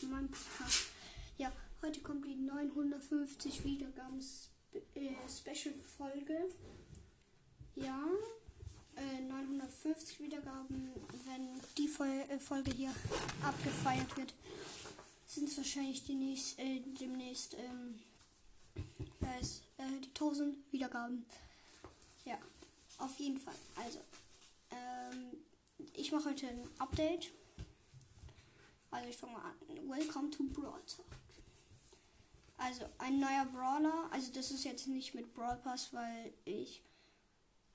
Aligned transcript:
Podcast. 0.00 0.88
Ja, 1.38 1.50
heute 1.80 2.00
kommt 2.00 2.26
die 2.26 2.34
950 2.34 3.64
Wiedergaben 3.64 4.20
äh, 4.94 5.14
Special 5.26 5.74
Folge. 5.96 6.50
Ja, 7.76 8.04
äh, 8.96 9.22
950 9.22 10.20
Wiedergaben, 10.20 10.90
wenn 11.24 11.60
die 11.78 11.88
Fol 11.88 12.06
äh, 12.06 12.38
Folge 12.38 12.72
hier 12.72 12.92
abgefeiert 13.42 14.14
wird, 14.18 14.34
sind 15.26 15.48
es 15.48 15.56
wahrscheinlich 15.56 16.04
die 16.04 16.14
nächst, 16.14 16.58
äh, 16.58 16.80
demnächst 17.00 17.54
ähm, 17.54 17.98
äh, 19.22 20.00
die 20.04 20.08
1000 20.08 20.58
Wiedergaben. 20.72 21.24
Ja, 22.26 22.38
auf 22.98 23.18
jeden 23.18 23.38
Fall. 23.38 23.54
Also, 23.76 24.00
ähm, 24.70 25.38
ich 25.94 26.12
mache 26.12 26.30
heute 26.30 26.48
ein 26.48 26.68
Update. 26.78 27.30
Also 28.96 29.10
ich 29.10 29.16
fange 29.18 29.34
mal 29.34 29.42
an. 29.42 29.88
Welcome 29.90 30.30
to 30.30 30.44
Brawl 30.44 30.80
Talk. 30.86 31.04
Also 32.56 32.86
ein 32.96 33.20
neuer 33.20 33.44
Brawler. 33.44 34.08
Also 34.10 34.32
das 34.32 34.50
ist 34.50 34.64
jetzt 34.64 34.88
nicht 34.88 35.14
mit 35.14 35.34
Brawl 35.34 35.58
Pass, 35.58 35.92
weil 35.92 36.32
ich 36.46 36.82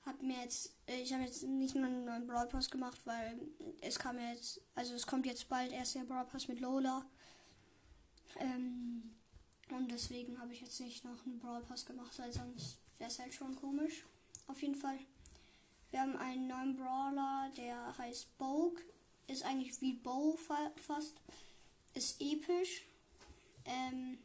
habe 0.04 0.24
mir 0.24 0.40
jetzt, 0.42 0.72
ich 0.88 1.12
habe 1.12 1.22
jetzt 1.22 1.44
nicht 1.44 1.76
nur 1.76 1.86
einen 1.86 2.04
neuen 2.04 2.26
Brawl 2.26 2.48
Pass 2.48 2.68
gemacht, 2.68 2.98
weil 3.04 3.38
es 3.80 4.00
kam 4.00 4.18
jetzt, 4.18 4.60
also 4.74 4.94
es 4.94 5.06
kommt 5.06 5.24
jetzt 5.26 5.48
bald 5.48 5.70
erst 5.70 5.94
der 5.94 6.00
Brawl 6.00 6.24
Pass 6.24 6.48
mit 6.48 6.58
Lola. 6.58 7.06
Ähm, 8.40 9.14
und 9.70 9.92
deswegen 9.92 10.40
habe 10.40 10.52
ich 10.52 10.60
jetzt 10.60 10.80
nicht 10.80 11.04
noch 11.04 11.24
einen 11.24 11.38
Brawl 11.38 11.62
Pass 11.62 11.86
gemacht, 11.86 12.18
weil 12.18 12.32
sonst 12.32 12.78
wäre 12.98 13.08
es 13.08 13.20
halt 13.20 13.32
schon 13.32 13.54
komisch. 13.54 14.04
Auf 14.48 14.60
jeden 14.60 14.74
Fall. 14.74 14.98
Wir 15.92 16.00
haben 16.00 16.16
einen 16.16 16.48
neuen 16.48 16.74
Brawler, 16.74 17.52
der 17.56 17.96
heißt 17.96 18.36
Bogue. 18.38 18.82
Ist 19.26 19.44
eigentlich 19.44 19.80
wie 19.80 19.94
Bow 19.94 20.36
fast. 20.36 21.14
Ist 21.94 22.20
episch. 22.20 22.82
Ähm, 23.64 24.18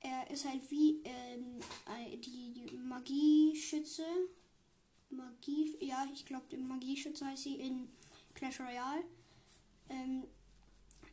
er 0.00 0.30
ist 0.30 0.44
halt 0.44 0.70
wie 0.70 1.00
ähm, 1.04 1.60
die, 2.20 2.52
die 2.52 2.76
Magieschütze. 2.76 4.04
Magie, 5.10 5.76
ja, 5.80 6.06
ich 6.12 6.26
glaube, 6.26 6.56
Magieschütze 6.56 7.26
heißt 7.26 7.44
sie 7.44 7.56
in 7.56 7.88
Clash 8.34 8.60
Royale. 8.60 9.04
Ähm, 9.88 10.24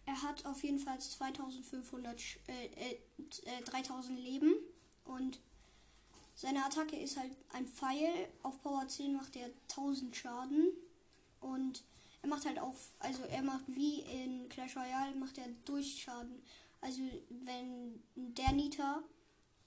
er 0.06 0.22
hat 0.22 0.46
auf 0.46 0.64
jeden 0.64 0.80
Fall 0.80 1.00
2500, 1.00 2.22
äh, 2.48 2.66
äh, 2.92 3.62
3000 3.64 4.20
Leben 4.20 4.54
und 5.06 5.40
seine 6.36 6.66
Attacke 6.66 6.98
ist 6.98 7.18
halt 7.18 7.32
ein 7.54 7.66
Pfeil. 7.66 8.28
Auf 8.44 8.62
Power 8.62 8.88
10 8.88 9.14
macht 9.14 9.36
er 9.38 9.50
1000 9.70 10.16
Schaden. 10.16 10.74
Und 11.40 11.84
er 12.26 12.30
macht 12.30 12.46
halt 12.46 12.58
auch, 12.58 12.74
also 12.98 13.22
er 13.26 13.44
macht 13.44 13.66
wie 13.68 14.00
in 14.00 14.50
Clash 14.50 14.76
Royale, 14.76 15.14
macht 15.16 15.38
er 15.38 15.48
Durchschaden. 15.64 16.42
Also 16.82 17.02
wenn 17.30 18.02
der 18.16 18.52
Nita 18.52 19.04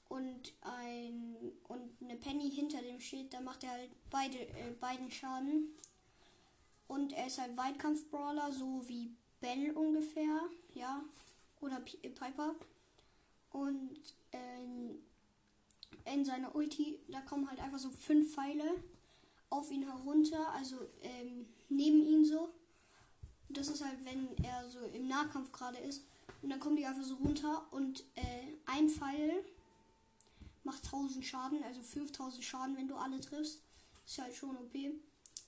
und 0.09 0.53
ein 0.63 1.37
und 1.69 1.91
eine 2.03 2.17
Penny 2.17 2.51
hinter 2.51 2.83
dem 2.83 2.99
steht, 2.99 3.33
dann 3.33 3.45
macht 3.45 3.63
er 3.63 3.71
halt 3.71 3.91
beide 4.11 4.41
äh, 4.41 4.73
beiden 4.81 5.09
Schaden. 5.09 5.69
Und 6.89 7.13
er 7.13 7.29
ist 7.29 7.39
halt 7.39 7.57
Weitkampf-Brawler, 7.57 8.51
so 8.51 8.83
wie 8.89 9.15
Bell 9.41 9.71
ungefähr, 9.77 10.41
ja, 10.75 11.05
oder 11.61 11.79
P 11.79 11.97
Piper. 12.09 12.57
Und 13.53 14.01
ähm, 14.33 14.99
in 16.13 16.25
seiner 16.25 16.57
Ulti, 16.57 16.99
da 17.07 17.21
kommen 17.21 17.49
halt 17.49 17.61
einfach 17.61 17.79
so 17.79 17.91
fünf 17.91 18.35
Pfeile 18.35 18.83
auf 19.51 19.71
ihn 19.71 19.83
herunter, 19.83 20.53
also 20.53 20.77
ähm, 21.03 21.47
neben 21.69 22.03
ihn 22.07 22.25
so. 22.25 22.51
Das 23.49 23.69
ist 23.69 23.83
halt, 23.85 24.05
wenn 24.05 24.29
er 24.45 24.69
so 24.69 24.81
im 24.81 25.09
Nahkampf 25.09 25.53
gerade 25.53 25.79
ist. 25.79 26.05
Und 26.43 26.51
dann 26.51 26.61
kommen 26.61 26.77
die 26.77 26.87
einfach 26.87 27.05
so 27.05 27.17
runter 27.17 27.67
und 27.73 28.05
äh, 28.15 28.57
ein 28.67 28.89
Pfeil 28.89 29.45
macht 30.63 30.85
1000 30.85 31.25
Schaden, 31.25 31.63
also 31.65 31.83
5000 31.83 32.45
Schaden, 32.45 32.77
wenn 32.77 32.89
du 32.89 32.97
alle 32.97 33.21
triffst. 33.21 33.63
Ist 34.07 34.19
halt 34.19 34.37
schon 34.37 34.57
OP. 34.57 34.75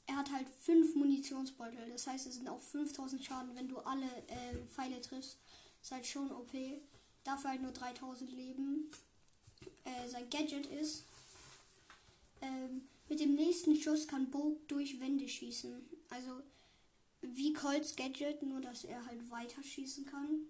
Er 0.06 0.16
hat 0.16 0.32
halt 0.32 0.48
fünf 0.48 0.96
Munitionsbeutel, 0.96 1.88
das 1.90 2.06
heißt, 2.06 2.26
es 2.26 2.34
sind 2.34 2.48
auch 2.48 2.60
5000 2.60 3.24
Schaden, 3.24 3.54
wenn 3.54 3.68
du 3.68 3.78
alle 3.78 4.06
äh, 4.26 4.56
Pfeile 4.66 5.00
triffst. 5.00 5.38
Ist 5.82 5.92
halt 5.92 6.06
schon 6.06 6.32
OP. 6.32 6.50
Dafür 7.22 7.50
halt 7.50 7.62
nur 7.62 7.72
3000 7.72 8.32
Leben 8.32 8.90
äh, 9.84 10.08
sein 10.08 10.28
Gadget 10.30 10.66
ist. 10.66 11.04
Ähm, 12.40 12.88
mit 13.10 13.20
dem 13.20 13.34
nächsten 13.34 13.76
Schuss 13.76 14.08
kann 14.08 14.30
Bo 14.30 14.56
durch 14.68 15.00
Wände 15.00 15.28
schießen. 15.28 15.84
Also 16.08 16.30
wie 17.20 17.52
Colts 17.52 17.96
Gadget, 17.96 18.42
nur 18.42 18.60
dass 18.60 18.84
er 18.84 19.04
halt 19.04 19.30
weiter 19.30 19.62
schießen 19.62 20.06
kann. 20.06 20.46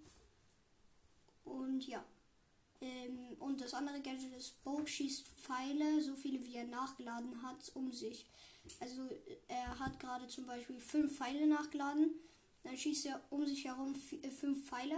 Und 1.43 1.85
ja. 1.87 2.05
Ähm, 2.79 3.35
und 3.39 3.59
das 3.61 3.73
andere 3.73 3.99
Gadget 4.01 4.33
ist, 4.37 4.63
Bo 4.63 4.85
schießt 4.85 5.27
Pfeile, 5.27 6.01
so 6.01 6.15
viele 6.15 6.45
wie 6.45 6.55
er 6.55 6.65
nachgeladen 6.65 7.41
hat, 7.41 7.71
um 7.75 7.91
sich. 7.91 8.25
Also 8.79 9.09
er 9.47 9.79
hat 9.79 9.99
gerade 9.99 10.27
zum 10.27 10.45
Beispiel 10.45 10.79
fünf 10.79 11.17
Pfeile 11.17 11.47
nachgeladen. 11.47 12.11
Dann 12.63 12.77
schießt 12.77 13.07
er 13.07 13.21
um 13.31 13.45
sich 13.45 13.65
herum 13.65 13.95
äh, 14.21 14.29
fünf 14.29 14.67
Pfeile. 14.67 14.95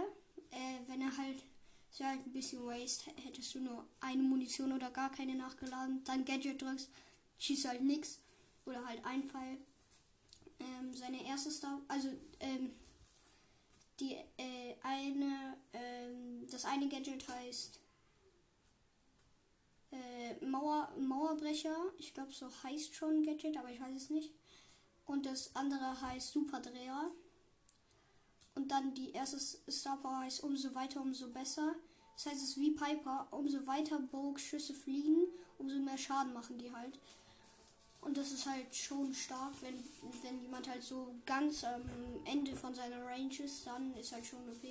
Äh, 0.50 0.86
wenn 0.86 1.00
er 1.00 1.16
halt 1.16 1.42
ist 1.94 2.00
ja 2.00 2.08
halt 2.08 2.26
ein 2.26 2.32
bisschen 2.32 2.66
waste. 2.66 3.12
Hättest 3.24 3.54
du 3.54 3.60
nur 3.60 3.86
eine 4.00 4.22
Munition 4.22 4.72
oder 4.72 4.90
gar 4.90 5.12
keine 5.12 5.36
nachgeladen, 5.36 6.02
dann 6.02 6.24
Gadget 6.24 6.60
drückst, 6.60 6.90
schießt 7.38 7.68
halt 7.68 7.82
nix. 7.82 8.20
Oder 8.66 8.84
halt 8.86 9.04
ein 9.04 9.28
Pfeil. 9.28 9.58
Ähm, 10.60 10.94
seine 10.94 11.24
erste 11.26 11.50
Star, 11.50 11.80
also 11.88 12.08
ähm, 12.40 12.70
die 14.00 14.14
äh, 14.38 14.76
eine, 14.82 15.56
ähm, 15.72 16.46
das 16.50 16.64
eine 16.64 16.88
Gadget 16.88 17.28
heißt 17.28 17.80
äh, 19.92 20.44
Mauer, 20.44 20.92
Mauerbrecher. 20.98 21.76
Ich 21.98 22.14
glaube, 22.14 22.32
so 22.32 22.48
heißt 22.62 22.94
schon 22.94 23.22
Gadget, 23.22 23.56
aber 23.56 23.70
ich 23.70 23.80
weiß 23.80 23.94
es 23.94 24.10
nicht. 24.10 24.32
Und 25.06 25.26
das 25.26 25.54
andere 25.54 26.00
heißt 26.00 26.32
Superdreher. 26.32 27.10
Und 28.54 28.70
dann 28.70 28.94
die 28.94 29.10
erste 29.12 29.38
Star 29.70 29.96
Power 29.98 30.20
heißt 30.20 30.42
umso 30.42 30.74
weiter, 30.74 31.00
umso 31.00 31.28
besser. 31.28 31.74
Das 32.14 32.26
heißt, 32.26 32.36
es 32.36 32.50
ist 32.50 32.60
wie 32.60 32.70
Piper. 32.70 33.28
Umso 33.30 33.66
weiter 33.66 34.00
Schüsse 34.36 34.74
fliegen, 34.74 35.26
umso 35.58 35.78
mehr 35.78 35.98
Schaden 35.98 36.32
machen 36.32 36.58
die 36.58 36.72
halt. 36.72 36.98
Und 38.04 38.16
das 38.16 38.32
ist 38.32 38.46
halt 38.46 38.74
schon 38.74 39.14
stark, 39.14 39.52
wenn, 39.62 39.82
wenn 40.22 40.40
jemand 40.42 40.68
halt 40.68 40.82
so 40.82 41.14
ganz 41.24 41.64
am 41.64 41.82
Ende 42.24 42.54
von 42.54 42.74
seiner 42.74 43.04
Range 43.06 43.34
ist, 43.42 43.66
dann 43.66 43.94
ist 43.96 44.12
halt 44.12 44.26
schon 44.26 44.40
OP. 44.40 44.62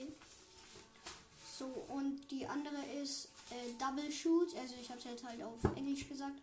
So, 1.57 1.65
und 1.89 2.19
die 2.31 2.45
andere 2.45 2.83
ist 3.01 3.29
äh, 3.49 3.73
Double 3.79 4.11
Shoot. 4.11 4.55
Also 4.55 4.75
ich 4.79 4.89
habe 4.89 4.99
es 4.99 5.05
jetzt 5.05 5.23
halt 5.23 5.41
auf 5.41 5.63
Englisch 5.75 6.07
gesagt. 6.07 6.37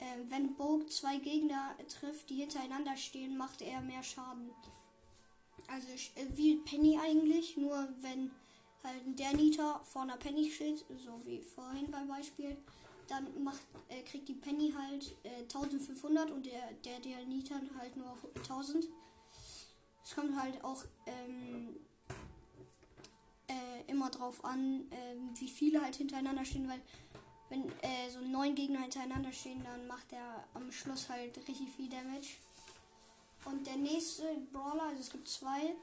Äh, 0.00 0.30
wenn 0.30 0.54
Bogue 0.54 0.86
zwei 0.88 1.18
Gegner 1.18 1.74
trifft, 1.88 2.30
die 2.30 2.36
hintereinander 2.36 2.96
stehen, 2.96 3.36
macht 3.36 3.62
er 3.62 3.80
mehr 3.80 4.02
Schaden. 4.02 4.50
Also 5.66 5.88
äh, 5.88 6.26
wie 6.36 6.56
Penny 6.56 6.98
eigentlich, 6.98 7.56
nur 7.56 7.88
wenn 8.00 8.30
halt 8.84 9.18
der 9.18 9.34
Nita 9.34 9.80
vor 9.84 10.02
einer 10.02 10.16
Penny 10.16 10.50
steht, 10.50 10.84
so 11.04 11.20
wie 11.24 11.40
vorhin 11.40 11.90
beim 11.90 12.08
Beispiel, 12.08 12.56
dann 13.08 13.42
macht, 13.42 13.60
äh, 13.88 14.02
kriegt 14.02 14.28
die 14.28 14.34
Penny 14.34 14.72
halt 14.76 15.14
äh, 15.24 15.42
1500 15.42 16.30
und 16.30 16.46
der, 16.46 16.72
der, 16.84 17.00
der 17.00 17.24
Nita 17.24 17.56
halt 17.78 17.96
nur 17.96 18.10
auf 18.10 18.24
1000. 18.36 18.86
Es 20.04 20.14
kommt 20.14 20.40
halt 20.40 20.62
auch 20.64 20.84
ähm, 21.06 21.76
äh, 23.48 23.90
immer 23.90 24.10
drauf 24.10 24.44
an, 24.44 24.86
ähm, 24.90 25.30
wie 25.34 25.48
viele 25.48 25.82
halt 25.82 25.96
hintereinander 25.96 26.44
stehen, 26.44 26.68
weil 26.68 26.80
wenn 27.48 27.64
äh, 27.82 28.10
so 28.10 28.20
neun 28.20 28.54
Gegner 28.54 28.80
hintereinander 28.80 29.32
stehen, 29.32 29.62
dann 29.64 29.86
macht 29.86 30.12
er 30.12 30.44
am 30.54 30.70
Schluss 30.70 31.08
halt 31.08 31.36
richtig 31.48 31.70
viel 31.70 31.88
Damage. 31.88 32.36
Und 33.44 33.66
der 33.66 33.76
nächste 33.76 34.24
Brawler, 34.52 34.84
also 34.84 35.00
es 35.00 35.10
gibt 35.10 35.28
zwei. 35.28 35.74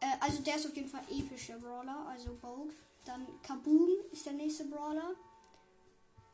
Äh, 0.00 0.16
also 0.20 0.42
der 0.42 0.56
ist 0.56 0.66
auf 0.66 0.76
jeden 0.76 0.88
Fall 0.88 1.04
epischer 1.10 1.58
Brawler, 1.58 2.06
also 2.08 2.34
Vogue. 2.34 2.72
Dann 3.06 3.26
Kaboom 3.42 3.88
ist 4.12 4.26
der 4.26 4.34
nächste 4.34 4.64
Brawler. 4.64 5.14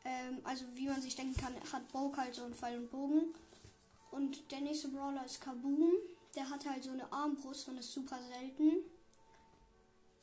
Ähm, 0.05 0.39
also 0.43 0.65
wie 0.73 0.87
man 0.87 1.01
sich 1.01 1.15
denken 1.15 1.39
kann, 1.39 1.55
hat 1.71 1.83
Vogue 1.91 2.17
halt 2.17 2.35
so 2.35 2.43
einen 2.43 2.53
Pfeil 2.53 2.77
und 2.77 2.91
Bogen. 2.91 3.33
Und 4.11 4.51
der 4.51 4.61
nächste 4.61 4.89
Brawler 4.89 5.25
ist 5.25 5.41
Kaboom. 5.41 5.93
Der 6.35 6.49
hat 6.49 6.65
halt 6.65 6.83
so 6.83 6.91
eine 6.91 7.11
Armbrust 7.11 7.67
und 7.67 7.77
ist 7.77 7.93
super 7.93 8.19
selten. 8.21 8.83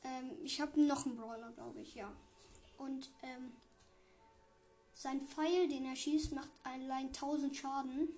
Ähm, 0.03 0.31
ich 0.43 0.59
habe 0.61 0.81
noch 0.81 1.05
einen 1.05 1.17
Brawler, 1.17 1.51
glaube 1.51 1.79
ich, 1.81 1.95
ja. 1.95 2.11
Und 2.77 3.09
ähm, 3.23 3.51
sein 4.93 5.21
Pfeil, 5.21 5.67
den 5.67 5.85
er 5.85 5.95
schießt, 5.95 6.33
macht 6.33 6.49
allein 6.63 7.07
1000 7.07 7.55
Schaden. 7.55 8.09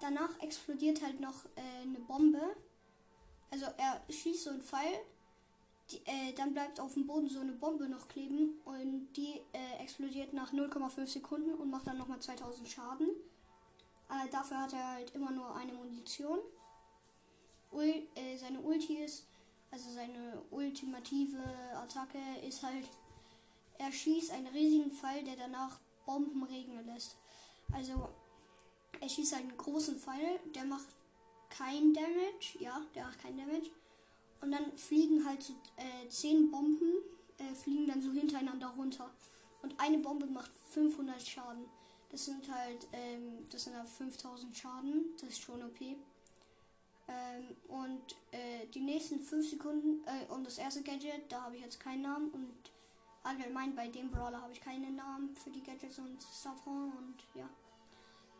Danach 0.00 0.38
explodiert 0.40 1.02
halt 1.02 1.20
noch 1.20 1.44
äh, 1.56 1.82
eine 1.82 1.98
Bombe. 2.00 2.56
Also 3.50 3.66
er 3.76 4.02
schießt 4.08 4.44
so 4.44 4.50
einen 4.50 4.62
Pfeil. 4.62 5.00
Die, 5.90 5.98
äh, 6.06 6.32
dann 6.36 6.52
bleibt 6.52 6.78
auf 6.78 6.94
dem 6.94 7.06
Boden 7.06 7.28
so 7.28 7.40
eine 7.40 7.52
Bombe 7.52 7.88
noch 7.88 8.06
kleben 8.08 8.60
und 8.64 9.12
die 9.14 9.40
äh, 9.52 9.82
explodiert 9.82 10.32
nach 10.32 10.52
0,5 10.52 11.06
Sekunden 11.06 11.54
und 11.54 11.70
macht 11.70 11.86
dann 11.86 11.98
nochmal 11.98 12.20
2000 12.20 12.68
Schaden. 12.68 13.08
Äh, 14.08 14.28
dafür 14.30 14.62
hat 14.62 14.72
er 14.72 14.92
halt 14.92 15.14
immer 15.14 15.30
nur 15.30 15.54
eine 15.56 15.72
Munition. 15.72 16.38
Ul 17.72 18.06
äh, 18.14 18.36
seine 18.36 18.60
Ulti 18.60 18.98
ist, 18.98 19.26
also 19.70 19.90
seine 19.90 20.42
ultimative 20.50 21.42
Attacke 21.74 22.18
ist 22.46 22.62
halt, 22.62 22.88
er 23.78 23.92
schießt 23.92 24.32
einen 24.32 24.48
riesigen 24.48 24.90
Pfeil, 24.90 25.24
der 25.24 25.36
danach 25.36 25.78
Bomben 26.04 26.42
regnen 26.44 26.86
lässt. 26.86 27.16
Also 27.72 28.08
er 29.00 29.08
schießt 29.08 29.34
einen 29.34 29.56
großen 29.56 29.96
Pfeil, 29.98 30.40
der 30.54 30.64
macht 30.64 30.88
kein 31.48 31.92
Damage, 31.92 32.58
ja, 32.58 32.80
der 32.94 33.04
macht 33.04 33.20
kein 33.20 33.36
Damage. 33.36 33.70
Und 34.40 34.52
dann 34.52 34.76
fliegen 34.76 35.24
halt 35.26 35.42
so 35.42 35.52
äh, 35.76 36.08
zehn 36.08 36.50
Bomben, 36.50 37.02
äh, 37.38 37.54
fliegen 37.54 37.86
dann 37.88 38.02
so 38.02 38.10
hintereinander 38.12 38.68
runter. 38.68 39.10
Und 39.62 39.78
eine 39.78 39.98
Bombe 39.98 40.26
macht 40.26 40.50
500 40.70 41.20
Schaden. 41.20 41.66
Das 42.10 42.24
sind 42.24 42.50
halt, 42.50 42.88
ähm, 42.92 43.46
das 43.50 43.64
sind 43.64 43.76
halt 43.76 43.88
5000 43.88 44.56
Schaden. 44.56 45.04
Das 45.20 45.30
ist 45.30 45.42
schon 45.42 45.62
OP. 45.62 45.80
Ähm, 45.80 47.56
und 47.68 48.16
äh, 48.30 48.66
die 48.72 48.80
nächsten 48.80 49.20
5 49.20 49.50
Sekunden, 49.50 50.04
äh, 50.06 50.32
und 50.32 50.46
das 50.46 50.58
erste 50.58 50.82
Gadget, 50.82 51.30
da 51.30 51.42
habe 51.42 51.56
ich 51.56 51.62
jetzt 51.62 51.80
keinen 51.80 52.02
Namen. 52.02 52.30
Und 52.30 52.54
allgemein 53.22 53.74
bei 53.74 53.88
dem 53.88 54.10
Brawler 54.10 54.40
habe 54.40 54.52
ich 54.52 54.60
keinen 54.60 54.96
Namen 54.96 55.34
für 55.36 55.50
die 55.50 55.62
Gadgets 55.62 55.98
und 55.98 56.22
Saffron 56.22 56.92
und 56.92 57.16
ja. 57.34 57.48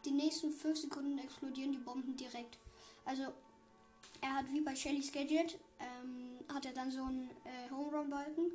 Die 0.04 0.12
nächsten 0.12 0.50
5 0.50 0.78
Sekunden 0.78 1.18
explodieren 1.18 1.72
die 1.72 1.78
Bomben 1.78 2.16
direkt. 2.16 2.58
Also 3.04 3.24
er 4.20 4.34
hat 4.36 4.50
wie 4.50 4.60
bei 4.60 4.74
Shellys 4.74 5.12
Gadget, 5.12 5.58
ähm, 5.80 6.38
hat 6.52 6.66
er 6.66 6.72
dann 6.72 6.90
so 6.90 7.02
einen 7.02 7.30
äh, 7.44 7.70
Home 7.70 7.96
Run 7.96 8.10
Balken. 8.10 8.52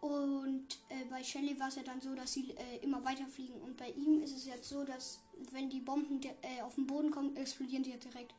Und 0.00 0.78
äh, 0.88 1.04
bei 1.10 1.22
Shelly 1.22 1.58
war 1.60 1.68
es 1.68 1.76
ja 1.76 1.82
dann 1.82 2.00
so, 2.00 2.14
dass 2.14 2.32
sie 2.32 2.52
äh, 2.52 2.78
immer 2.82 3.04
weiterfliegen. 3.04 3.60
Und 3.60 3.76
bei 3.76 3.90
ihm 3.90 4.22
ist 4.22 4.34
es 4.34 4.46
jetzt 4.46 4.68
so, 4.68 4.82
dass 4.84 5.20
wenn 5.52 5.68
die 5.68 5.80
Bomben 5.80 6.20
äh, 6.22 6.62
auf 6.62 6.74
den 6.76 6.86
Boden 6.86 7.10
kommen, 7.10 7.36
explodieren 7.36 7.82
die 7.82 7.98
direkt. 7.98 8.34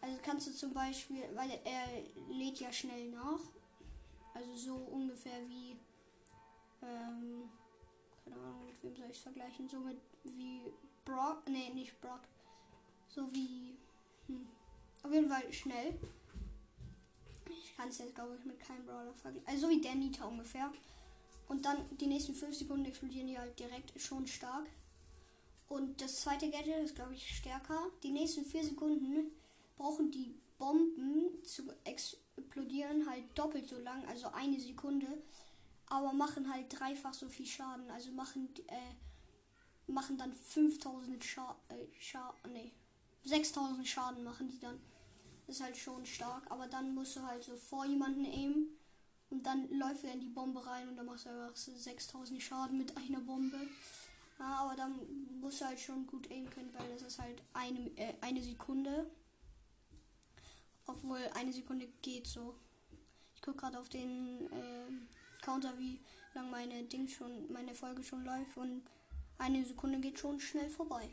Also 0.00 0.18
kannst 0.22 0.48
du 0.48 0.52
zum 0.52 0.72
Beispiel, 0.72 1.22
weil 1.34 1.50
er 1.64 2.34
lädt 2.34 2.58
ja 2.58 2.72
schnell 2.72 3.10
nach. 3.10 3.40
Also 4.34 4.54
so 4.54 4.74
ungefähr 4.74 5.40
wie, 5.48 5.76
ähm, 6.82 7.48
keine 8.24 8.36
Ahnung, 8.36 8.66
mit 8.66 8.82
wem 8.82 8.96
soll 8.96 9.06
ich 9.10 9.16
es 9.16 9.22
vergleichen? 9.22 9.68
So 9.68 9.80
mit 9.80 9.98
wie 10.24 10.62
Brock, 11.04 11.42
nee, 11.48 11.70
nicht 11.70 12.00
Brock. 12.00 12.20
So 13.08 13.32
wie, 13.32 13.76
hm, 14.26 14.46
auf 15.02 15.12
jeden 15.12 15.28
Fall 15.28 15.52
schnell. 15.52 15.98
Kann 17.78 17.90
es 17.90 17.98
jetzt, 17.98 18.16
glaube 18.16 18.36
ich, 18.36 18.44
mit 18.44 18.58
keinem 18.58 18.84
Brawler 18.84 19.14
vergleichen. 19.14 19.48
Also 19.48 19.70
wie 19.70 19.80
der 19.80 19.94
Nita 19.94 20.24
ungefähr. 20.24 20.68
Und 21.46 21.64
dann 21.64 21.78
die 21.98 22.08
nächsten 22.08 22.34
5 22.34 22.56
Sekunden 22.56 22.84
explodieren 22.86 23.28
die 23.28 23.38
halt 23.38 23.56
direkt 23.56 23.92
schon 24.00 24.26
stark. 24.26 24.66
Und 25.68 26.00
das 26.00 26.22
zweite 26.22 26.50
Gadget 26.50 26.84
ist, 26.84 26.96
glaube 26.96 27.14
ich, 27.14 27.36
stärker. 27.36 27.86
Die 28.02 28.10
nächsten 28.10 28.44
4 28.44 28.64
Sekunden 28.64 29.30
brauchen 29.76 30.10
die 30.10 30.34
Bomben 30.58 31.44
zu 31.44 31.72
explodieren 31.84 33.08
halt 33.08 33.26
doppelt 33.38 33.68
so 33.68 33.78
lang, 33.78 34.04
also 34.08 34.26
eine 34.32 34.58
Sekunde. 34.58 35.06
Aber 35.86 36.12
machen 36.12 36.52
halt 36.52 36.66
dreifach 36.76 37.14
so 37.14 37.28
viel 37.28 37.46
Schaden. 37.46 37.88
Also 37.92 38.10
machen, 38.10 38.48
äh, 38.66 39.92
machen 39.92 40.18
dann 40.18 40.32
5000 40.32 41.22
Schaden. 41.22 41.60
Äh, 41.68 41.86
Scha 42.00 42.34
nee, 42.52 42.72
6000 43.22 43.86
Schaden 43.86 44.24
machen 44.24 44.48
die 44.48 44.58
dann 44.58 44.80
ist 45.48 45.62
halt 45.62 45.76
schon 45.76 46.04
stark. 46.06 46.50
Aber 46.50 46.66
dann 46.66 46.94
musst 46.94 47.16
du 47.16 47.22
halt 47.22 47.42
so 47.42 47.56
vor 47.56 47.84
jemanden 47.84 48.24
aimen. 48.26 48.78
Und 49.30 49.44
dann 49.44 49.68
läuft 49.70 50.04
er 50.04 50.12
in 50.12 50.20
die 50.20 50.28
Bombe 50.28 50.64
rein 50.64 50.88
und 50.88 50.96
dann 50.96 51.04
machst 51.04 51.26
du 51.26 51.30
einfach 51.30 51.54
so 51.54 51.74
6000 51.74 52.42
Schaden 52.42 52.78
mit 52.78 52.96
einer 52.96 53.20
Bombe. 53.20 53.58
Ja, 54.38 54.60
aber 54.60 54.76
dann 54.76 54.98
musst 55.40 55.60
du 55.60 55.66
halt 55.66 55.80
schon 55.80 56.06
gut 56.06 56.30
aimen 56.30 56.48
können, 56.48 56.72
weil 56.72 56.88
das 56.90 57.02
ist 57.02 57.18
halt 57.18 57.42
eine, 57.52 57.90
äh, 57.96 58.14
eine 58.20 58.42
Sekunde. 58.42 59.10
Obwohl 60.86 61.18
eine 61.34 61.52
Sekunde 61.52 61.88
geht 62.00 62.26
so. 62.26 62.54
Ich 63.34 63.42
gucke 63.42 63.58
gerade 63.58 63.78
auf 63.78 63.88
den 63.88 64.50
äh, 64.50 65.42
Counter, 65.42 65.78
wie 65.78 66.00
lang 66.34 66.50
meine 66.50 66.84
Ding 66.84 67.06
schon, 67.06 67.52
meine 67.52 67.74
Folge 67.74 68.02
schon 68.02 68.24
läuft 68.24 68.56
und 68.56 68.82
eine 69.36 69.64
Sekunde 69.64 70.00
geht 70.00 70.18
schon 70.18 70.40
schnell 70.40 70.70
vorbei. 70.70 71.10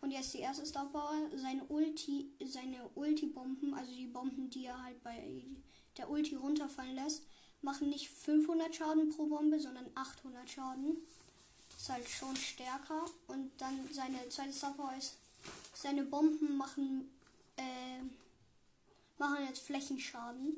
Und 0.00 0.12
jetzt 0.12 0.32
die 0.32 0.38
erste 0.38 0.64
Star 0.64 0.86
Power, 0.86 1.14
seine 1.36 1.64
Ulti, 1.64 2.30
seine 2.44 2.88
Ulti-Bomben, 2.94 3.74
also 3.74 3.92
die 3.94 4.06
Bomben, 4.06 4.48
die 4.48 4.66
er 4.66 4.82
halt 4.82 5.02
bei 5.02 5.44
der 5.98 6.10
Ulti 6.10 6.36
runterfallen 6.36 6.94
lässt, 6.94 7.24
machen 7.60 7.90
nicht 7.90 8.08
500 8.08 8.74
Schaden 8.74 9.10
pro 9.10 9.26
Bombe, 9.26 9.60
sondern 9.60 9.90
800 9.94 10.48
Schaden. 10.48 10.96
Ist 11.76 11.90
halt 11.90 12.08
schon 12.08 12.34
stärker. 12.36 13.04
Und 13.28 13.50
dann 13.58 13.88
seine 13.92 14.26
zweite 14.30 14.52
Star 14.52 14.72
Power 14.72 14.94
ist, 14.96 15.16
seine 15.74 16.04
Bomben 16.04 16.56
machen, 16.56 17.10
äh, 17.56 18.02
machen 19.18 19.44
jetzt 19.46 19.66
Flächenschaden. 19.66 20.56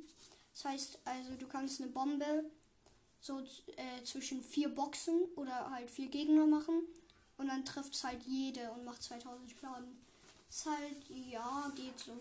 Das 0.55 0.65
heißt, 0.67 0.99
also 1.05 1.31
du 1.39 1.47
kannst 1.49 1.81
eine 1.81 1.91
Bombe 1.91 2.45
so 3.21 3.41
äh, 3.41 4.05
zwischen 4.05 4.43
vier 4.43 4.69
Boxen 4.69 5.23
oder 5.37 5.71
halt 5.71 5.91
vier 5.91 6.09
Gegner 6.09 6.47
machen 6.47 6.83
und 7.43 7.49
dann 7.49 7.65
trifft 7.65 7.95
es 7.95 8.05
halt 8.05 8.23
jede 8.23 8.71
und 8.71 8.85
macht 8.85 9.03
2000 9.03 9.51
Schaden. 9.51 9.99
Ist 10.49 10.67
halt, 10.67 11.11
ja, 11.29 11.73
geht 11.75 11.99
so. 11.99 12.13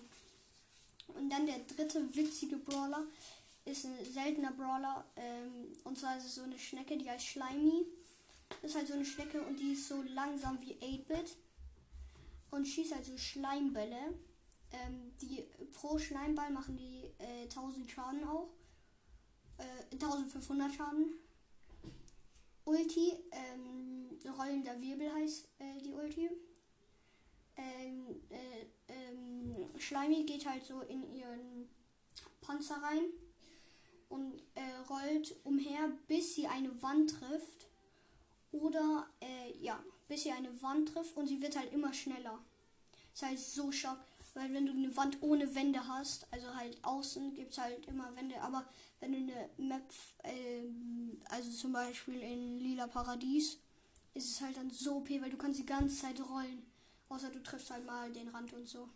Und 1.13 1.29
dann 1.29 1.45
der 1.45 1.59
dritte 1.59 2.03
witzige 2.15 2.57
Brawler 2.57 3.03
ist 3.65 3.85
ein 3.85 3.93
seltener 4.03 4.51
Brawler. 4.51 5.05
Ähm, 5.15 5.67
und 5.83 5.99
zwar 5.99 6.17
ist 6.17 6.25
es 6.25 6.35
so 6.35 6.43
eine 6.43 6.57
Schnecke, 6.57 6.97
die 6.97 7.09
heißt. 7.09 7.37
Das 8.61 8.71
ist 8.71 8.75
halt 8.75 8.87
so 8.87 8.95
eine 8.95 9.05
Schnecke 9.05 9.41
und 9.43 9.59
die 9.59 9.73
ist 9.73 9.87
so 9.87 10.01
langsam 10.01 10.59
wie 10.61 10.73
8-Bit. 10.73 11.35
Und 12.49 12.65
schießt 12.65 12.95
halt 12.95 13.05
so 13.05 13.17
Schleimbälle. 13.17 14.15
Ähm, 14.71 15.11
die 15.21 15.45
pro 15.73 15.99
Schleimball 15.99 16.49
machen 16.49 16.77
die 16.77 17.03
äh, 17.23 17.43
1000 17.43 17.91
Schaden 17.91 18.27
auch. 18.27 18.49
Äh, 19.59 19.93
1500 19.93 20.73
Schaden. 20.73 21.13
Ulti, 22.65 23.17
ähm, 23.31 24.19
rollender 24.37 24.79
Wirbel 24.79 25.11
heißt 25.13 25.47
äh, 25.59 25.81
die 25.81 25.93
Ulti. 25.93 26.29
Ähm, 27.57 28.21
äh, 28.29 28.65
ähm, 28.87 29.69
Schleimi 29.77 30.23
geht 30.23 30.45
halt 30.45 30.63
so 30.63 30.81
in 30.81 31.03
ihren 31.13 31.69
Panzer 32.41 32.81
rein 32.81 33.05
und 34.09 34.41
äh, 34.55 34.61
rollt 34.89 35.35
umher, 35.43 35.91
bis 36.07 36.35
sie 36.35 36.47
eine 36.47 36.81
Wand 36.81 37.11
trifft. 37.11 37.67
Oder, 38.51 39.07
äh, 39.21 39.57
ja, 39.61 39.81
bis 40.07 40.23
sie 40.23 40.31
eine 40.31 40.61
Wand 40.61 40.89
trifft 40.89 41.15
und 41.15 41.27
sie 41.27 41.41
wird 41.41 41.57
halt 41.57 41.71
immer 41.71 41.93
schneller. 41.93 42.39
Das 43.13 43.23
heißt 43.23 43.55
so 43.55 43.71
stark, 43.71 43.99
weil 44.33 44.53
wenn 44.53 44.65
du 44.65 44.71
eine 44.71 44.95
Wand 44.95 45.17
ohne 45.21 45.53
Wände 45.55 45.87
hast, 45.87 46.31
also 46.31 46.53
halt 46.55 46.83
außen 46.83 47.33
gibt 47.33 47.53
es 47.53 47.59
halt 47.59 47.85
immer 47.87 48.15
Wände, 48.15 48.41
aber 48.41 48.65
wenn 48.99 49.11
du 49.11 49.17
eine 49.17 49.49
Map, 49.57 49.83
äh, 50.23 50.63
also 51.29 51.51
zum 51.51 51.73
Beispiel 51.73 52.21
in 52.21 52.59
Lila 52.59 52.87
Paradies, 52.87 53.57
ist 54.13 54.31
es 54.31 54.41
halt 54.41 54.57
dann 54.57 54.69
so 54.69 54.97
OP, 54.97 55.09
weil 55.09 55.29
du 55.29 55.37
kannst 55.37 55.59
die 55.59 55.65
ganze 55.65 56.01
Zeit 56.01 56.19
rollen. 56.19 56.65
Außer 57.09 57.29
du 57.29 57.41
triffst 57.43 57.71
halt 57.71 57.85
mal 57.85 58.11
den 58.11 58.29
Rand 58.29 58.53
und 58.53 58.67
so. 58.67 58.89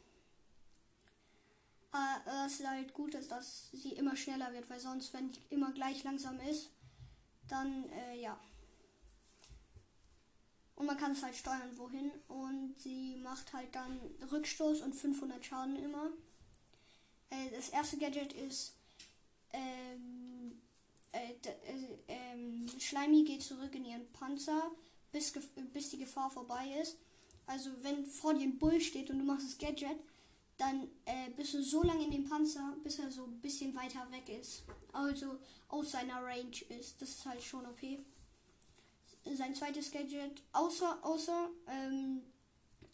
Aber 1.92 2.22
was 2.26 2.66
halt 2.66 2.94
gut 2.94 3.14
ist, 3.16 3.32
dass 3.32 3.72
sie 3.72 3.94
immer 3.94 4.16
schneller 4.16 4.52
wird, 4.54 4.70
weil 4.70 4.80
sonst, 4.80 5.14
wenn 5.14 5.32
die 5.32 5.42
immer 5.50 5.72
gleich 5.72 6.04
langsam 6.04 6.40
ist, 6.42 6.70
dann, 7.48 7.90
äh, 7.90 8.20
ja. 8.20 8.40
Und 10.76 10.88
man 10.88 10.98
kann 10.98 11.14
es 11.14 11.24
halt 11.24 11.36
steuern, 11.36 11.78
wohin. 11.78 12.12
Und 12.28 12.76
sie 12.78 13.16
macht 13.18 13.54
halt 13.54 13.74
dann 13.74 14.00
Rückstoß 14.32 14.82
und 14.82 14.94
500 14.94 15.44
Schaden 15.46 15.78
immer. 15.78 16.10
Äh, 17.30 17.50
das 17.56 17.70
erste 17.70 17.98
Gadget 17.98 18.34
ist 18.34 18.74
ähm, 19.54 20.62
äh, 21.12 21.32
äh, 21.48 21.98
ähm, 22.08 22.68
Schleimi 22.78 23.24
geht 23.24 23.42
zurück 23.42 23.74
in 23.74 23.86
ihren 23.86 24.12
Panzer, 24.12 24.72
bis, 25.12 25.32
bis 25.74 25.90
die 25.90 25.98
Gefahr 25.98 26.30
vorbei 26.30 26.78
ist. 26.82 26.98
Also 27.48 27.70
wenn 27.82 28.06
vor 28.06 28.34
dir 28.34 28.44
ein 28.44 28.58
Bull 28.58 28.82
steht 28.82 29.10
und 29.10 29.20
du 29.20 29.24
machst 29.24 29.48
das 29.48 29.58
Gadget, 29.58 29.98
dann 30.58 30.88
äh, 31.06 31.30
bist 31.36 31.54
du 31.54 31.64
so 31.64 31.84
lange 31.84 32.06
in 32.06 32.12
dem 32.12 32.28
Panzer, 32.28 32.76
bis 32.84 33.00
er 33.00 33.12
so 33.12 33.26
ein 33.26 33.40
bisschen 33.40 33.76
weiter 33.76 34.08
weg 34.12 34.30
ist. 34.30 34.64
Also 34.94 35.38
aus 35.70 35.92
seiner 35.92 36.24
Range 36.24 36.58
ist. 36.70 37.02
Das 37.02 37.10
ist 37.10 37.26
halt 37.26 37.44
schon 37.44 37.66
okay. 37.66 38.00
Sein 39.34 39.56
zweites 39.56 39.92
Gadget, 39.92 40.42
außer, 40.54 41.00
außer, 41.02 41.50
ähm, 41.68 42.22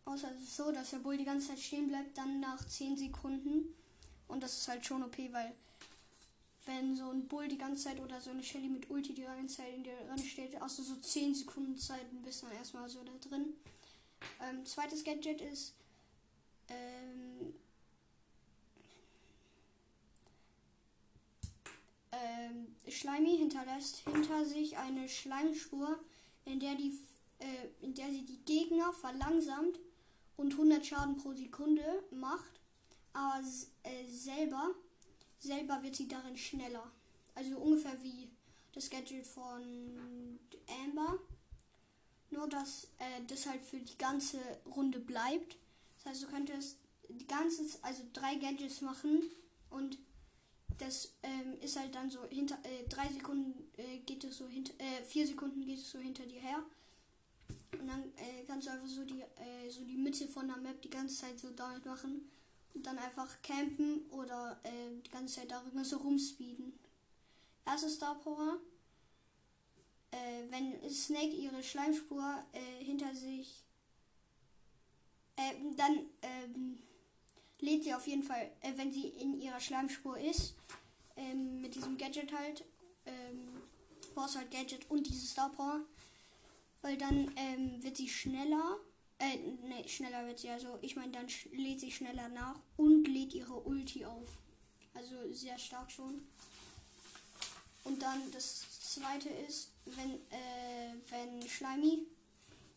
außer 0.05 0.31
es 0.35 0.43
ist 0.43 0.55
so, 0.55 0.71
dass 0.71 0.91
der 0.91 0.99
Bull 0.99 1.17
die 1.17 1.25
ganze 1.25 1.49
Zeit 1.49 1.59
stehen 1.59 1.87
bleibt, 1.87 2.17
dann 2.17 2.39
nach 2.39 2.65
10 2.65 2.97
Sekunden. 2.97 3.75
Und 4.27 4.41
das 4.41 4.57
ist 4.57 4.67
halt 4.67 4.85
schon 4.85 5.03
okay, 5.03 5.29
weil 5.31 5.53
wenn 6.65 6.95
so 6.95 7.09
ein 7.09 7.27
Bull 7.27 7.47
die 7.47 7.57
ganze 7.57 7.83
Zeit 7.83 7.99
oder 7.99 8.21
so 8.21 8.29
eine 8.29 8.43
Shelly 8.43 8.69
mit 8.69 8.89
Ulti 8.89 9.13
die 9.13 9.23
ganze 9.23 9.57
Zeit 9.57 9.73
in 9.75 9.83
der 9.83 10.07
drin 10.07 10.29
steht, 10.29 10.61
du 10.79 10.83
so 10.83 10.95
10 10.95 11.35
Sekunden 11.35 11.77
Zeit 11.77 12.05
bist 12.23 12.43
dann 12.43 12.51
erstmal 12.51 12.87
so 12.87 13.03
da 13.03 13.11
drin. 13.27 13.53
Ähm, 14.39 14.65
zweites 14.65 15.03
Gadget 15.03 15.41
ist 15.41 15.73
ähm, 16.69 17.53
ähm, 22.11 22.75
Schleimi 22.87 23.37
hinterlässt 23.37 23.97
hinter 23.97 24.45
sich 24.45 24.77
eine 24.77 25.09
Schleimspur, 25.09 25.99
in 26.45 26.59
der 26.59 26.75
die 26.75 26.97
äh, 27.39 27.85
in 27.85 27.93
der 27.93 28.09
sie 28.09 28.25
die 28.25 28.43
Gegner 28.45 28.93
verlangsamt 28.93 29.79
und 30.37 30.53
100 30.53 30.85
Schaden 30.85 31.17
pro 31.17 31.33
Sekunde 31.33 32.03
macht. 32.11 32.59
aber 33.13 33.43
äh, 33.83 34.07
selber, 34.07 34.71
selber 35.39 35.81
wird 35.83 35.95
sie 35.95 36.07
darin 36.07 36.37
schneller. 36.37 36.91
Also 37.35 37.57
ungefähr 37.57 38.01
wie 38.03 38.29
das 38.73 38.89
Gadget 38.89 39.25
von 39.25 40.39
Amber. 40.83 41.19
Nur, 42.29 42.47
dass 42.47 42.85
äh, 42.99 43.23
das 43.27 43.45
halt 43.45 43.63
für 43.63 43.79
die 43.79 43.97
ganze 43.97 44.39
Runde 44.75 44.99
bleibt. 44.99 45.57
Das 45.97 46.05
heißt, 46.05 46.23
du 46.23 46.27
könntest 46.27 46.77
die 47.09 47.27
ganze, 47.27 47.63
also 47.81 48.03
drei 48.13 48.35
Gadgets 48.35 48.81
machen 48.81 49.23
und 49.69 49.97
das 50.77 51.13
ähm, 51.23 51.59
ist 51.61 51.77
halt 51.77 51.93
dann 51.93 52.09
so 52.09 52.23
hinter 52.29 52.57
äh, 52.63 52.87
drei 52.87 53.07
Sekunden 53.09 53.70
äh, 53.81 53.99
geht 54.05 54.23
es 54.23 54.37
so 54.37 54.47
hinter 54.47 54.73
äh, 54.79 55.03
vier 55.03 55.27
Sekunden 55.27 55.65
geht 55.65 55.79
es 55.79 55.91
so 55.91 55.99
hinter 55.99 56.25
dir 56.25 56.39
her 56.39 56.63
und 57.79 57.87
dann 57.87 58.03
äh, 58.17 58.43
kannst 58.47 58.67
du 58.67 58.71
einfach 58.71 58.87
so 58.87 59.03
die 59.03 59.21
äh, 59.21 59.69
so 59.69 59.83
die 59.83 59.97
Mitte 59.97 60.27
von 60.27 60.47
der 60.47 60.57
Map 60.57 60.81
die 60.81 60.89
ganze 60.89 61.21
Zeit 61.21 61.39
so 61.39 61.49
damit 61.51 61.85
machen 61.85 62.29
und 62.73 62.85
dann 62.85 62.97
einfach 62.97 63.41
campen 63.41 64.05
oder 64.11 64.59
äh, 64.63 65.01
die 65.05 65.11
ganze 65.11 65.41
Zeit 65.41 65.51
darüber 65.51 65.83
so 65.83 65.97
rumspeeden. 65.97 66.73
Erstes 67.65 67.95
Star 67.95 68.15
Power. 68.15 68.59
Äh, 70.11 70.43
wenn 70.49 70.89
Snake 70.89 71.35
ihre 71.35 71.63
Schleimspur 71.63 72.43
hinter 72.79 73.15
sich 73.15 73.63
dann 75.77 76.05
ähm, 76.21 76.77
lädt 77.61 77.83
sie 77.83 77.93
auf 77.93 78.07
jeden 78.07 78.23
Fall, 78.23 78.51
wenn 78.75 78.91
sie 78.91 79.07
in 79.07 79.39
ihrer 79.41 79.59
Schleimspur 79.59 80.17
ist, 80.17 80.55
ähm, 81.15 81.61
mit 81.61 81.75
diesem 81.75 81.97
Gadget 81.97 82.31
halt, 82.37 82.63
ähm, 83.05 83.50
brauchst 84.13 84.37
halt 84.37 84.51
Gadget 84.51 84.89
und 84.89 85.07
diese 85.07 85.25
Star 85.25 85.49
Power, 85.49 85.81
weil 86.81 86.97
dann 86.97 87.31
ähm, 87.35 87.83
wird 87.83 87.97
sie 87.97 88.09
schneller, 88.09 88.77
äh, 89.19 89.37
ne, 89.37 89.87
schneller 89.87 90.25
wird 90.27 90.39
sie, 90.39 90.49
also 90.49 90.79
ich 90.81 90.95
meine, 90.95 91.11
dann 91.11 91.27
lädt 91.51 91.79
sie 91.79 91.91
schneller 91.91 92.29
nach 92.29 92.59
und 92.77 93.07
lädt 93.07 93.33
ihre 93.33 93.53
Ulti 93.53 94.05
auf. 94.05 94.27
Also 94.93 95.15
sehr 95.31 95.57
stark 95.57 95.91
schon. 95.91 96.27
Und 97.83 98.01
dann 98.01 98.19
das 98.31 98.63
zweite 98.93 99.29
ist, 99.29 99.71
wenn, 99.85 100.13
äh, 100.29 100.93
wenn 101.09 101.47
Schleimy 101.47 102.05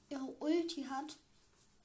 ihre 0.08 0.34
Ulti 0.40 0.84
hat, 0.84 1.16